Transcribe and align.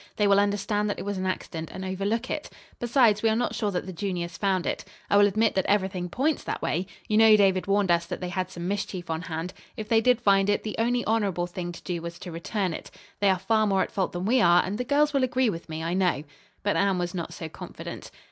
They 0.15 0.25
will 0.25 0.39
understand 0.39 0.89
that 0.89 0.97
it 0.97 1.05
was 1.05 1.19
an 1.19 1.27
accident, 1.27 1.69
and 1.71 1.85
overlook 1.85 2.31
it. 2.31 2.49
Besides, 2.79 3.21
we 3.21 3.29
are 3.29 3.35
not 3.35 3.53
sure 3.53 3.69
that 3.69 3.85
the 3.85 3.93
juniors 3.93 4.35
found 4.35 4.65
it. 4.65 4.83
I 5.11 5.15
will 5.17 5.27
admit 5.27 5.53
that 5.53 5.65
everything 5.67 6.09
points 6.09 6.43
that 6.43 6.59
way. 6.59 6.87
You 7.07 7.17
know 7.17 7.37
David 7.37 7.67
warned 7.67 7.91
us 7.91 8.07
that 8.07 8.19
they 8.19 8.29
had 8.29 8.49
some 8.49 8.67
mischief 8.67 9.11
on 9.11 9.21
hand. 9.21 9.53
If 9.77 9.87
they 9.89 10.01
did 10.01 10.19
find 10.19 10.49
it, 10.49 10.63
the 10.63 10.73
only 10.79 11.05
honorable 11.05 11.45
thing 11.45 11.71
to 11.73 11.83
do 11.83 12.01
was 12.01 12.17
to 12.17 12.31
return 12.31 12.73
it. 12.73 12.89
They 13.19 13.29
are 13.29 13.37
far 13.37 13.67
more 13.67 13.83
at 13.83 13.91
fault 13.91 14.11
than 14.11 14.25
we 14.25 14.41
are, 14.41 14.63
and 14.65 14.79
the 14.79 14.83
girls 14.83 15.13
will 15.13 15.23
agree 15.23 15.51
with 15.51 15.69
me, 15.69 15.83
I 15.83 15.93
know." 15.93 16.23
But 16.63 16.77
Anne 16.77 16.97
was 16.97 17.13
not 17.13 17.31
so 17.31 17.47
confident. 17.47 18.09